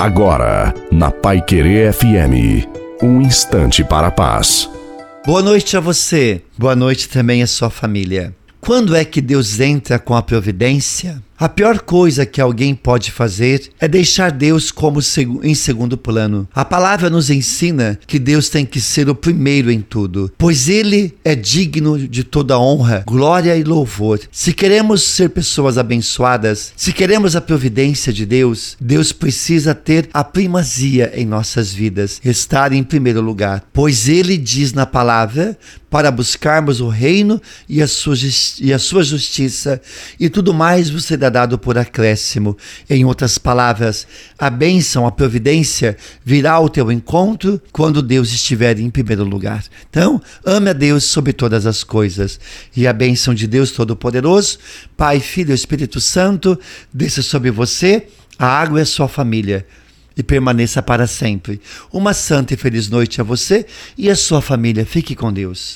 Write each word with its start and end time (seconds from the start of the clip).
Agora, 0.00 0.72
na 0.90 1.10
Pai 1.10 1.42
Querer 1.42 1.92
FM, 1.92 2.66
um 3.02 3.20
instante 3.20 3.84
para 3.84 4.06
a 4.06 4.10
paz. 4.10 4.66
Boa 5.26 5.42
noite 5.42 5.76
a 5.76 5.80
você, 5.80 6.40
boa 6.56 6.74
noite 6.74 7.06
também 7.06 7.42
à 7.42 7.46
sua 7.46 7.68
família. 7.68 8.34
Quando 8.62 8.96
é 8.96 9.04
que 9.04 9.20
Deus 9.20 9.60
entra 9.60 9.98
com 9.98 10.16
a 10.16 10.22
providência? 10.22 11.22
A 11.40 11.48
pior 11.48 11.80
coisa 11.80 12.26
que 12.26 12.38
alguém 12.38 12.74
pode 12.74 13.10
fazer 13.10 13.70
é 13.80 13.88
deixar 13.88 14.30
Deus 14.30 14.70
como 14.70 15.00
em 15.42 15.54
segundo 15.54 15.96
plano. 15.96 16.46
A 16.54 16.66
palavra 16.66 17.08
nos 17.08 17.30
ensina 17.30 17.98
que 18.06 18.18
Deus 18.18 18.50
tem 18.50 18.66
que 18.66 18.78
ser 18.78 19.08
o 19.08 19.14
primeiro 19.14 19.70
em 19.70 19.80
tudo, 19.80 20.30
pois 20.36 20.68
Ele 20.68 21.14
é 21.24 21.34
digno 21.34 21.98
de 21.98 22.24
toda 22.24 22.58
honra, 22.58 23.04
glória 23.06 23.56
e 23.56 23.64
louvor. 23.64 24.20
Se 24.30 24.52
queremos 24.52 25.02
ser 25.02 25.30
pessoas 25.30 25.78
abençoadas, 25.78 26.74
se 26.76 26.92
queremos 26.92 27.34
a 27.34 27.40
providência 27.40 28.12
de 28.12 28.26
Deus, 28.26 28.76
Deus 28.78 29.10
precisa 29.10 29.74
ter 29.74 30.10
a 30.12 30.22
primazia 30.22 31.10
em 31.14 31.24
nossas 31.24 31.72
vidas, 31.72 32.20
estar 32.22 32.70
em 32.70 32.82
primeiro 32.82 33.22
lugar, 33.22 33.64
pois 33.72 34.10
Ele 34.10 34.36
diz 34.36 34.74
na 34.74 34.84
palavra 34.84 35.56
para 35.88 36.10
buscarmos 36.10 36.80
o 36.80 36.88
reino 36.88 37.40
e 37.68 37.82
a 37.82 37.88
sua, 37.88 38.14
e 38.60 38.72
a 38.72 38.78
sua 38.78 39.02
justiça, 39.02 39.80
e 40.20 40.28
tudo 40.28 40.54
mais 40.54 40.88
você 40.88 41.16
dará 41.16 41.29
dado 41.30 41.58
por 41.58 41.78
acréscimo. 41.78 42.56
Em 42.88 43.04
outras 43.04 43.38
palavras, 43.38 44.06
a 44.38 44.50
bênção, 44.50 45.06
a 45.06 45.12
providência 45.12 45.96
virá 46.22 46.52
ao 46.52 46.68
teu 46.68 46.92
encontro 46.92 47.60
quando 47.72 48.02
Deus 48.02 48.32
estiver 48.32 48.78
em 48.78 48.90
primeiro 48.90 49.24
lugar. 49.24 49.64
Então, 49.88 50.20
ame 50.44 50.68
a 50.68 50.74
Deus 50.74 51.04
sobre 51.04 51.32
todas 51.32 51.64
as 51.64 51.82
coisas. 51.82 52.38
E 52.76 52.86
a 52.86 52.92
bênção 52.92 53.32
de 53.32 53.46
Deus 53.46 53.70
Todo-Poderoso, 53.70 54.58
Pai, 54.96 55.20
Filho 55.20 55.52
e 55.52 55.54
Espírito 55.54 56.00
Santo, 56.00 56.58
desça 56.92 57.22
sobre 57.22 57.50
você, 57.50 58.06
a 58.38 58.46
água 58.46 58.82
a 58.82 58.86
sua 58.86 59.08
família 59.08 59.66
e 60.16 60.22
permaneça 60.22 60.82
para 60.82 61.06
sempre. 61.06 61.60
Uma 61.92 62.12
santa 62.12 62.54
e 62.54 62.56
feliz 62.56 62.88
noite 62.88 63.20
a 63.20 63.24
você 63.24 63.66
e 63.96 64.10
a 64.10 64.16
sua 64.16 64.42
família. 64.42 64.84
Fique 64.84 65.14
com 65.14 65.32
Deus. 65.32 65.68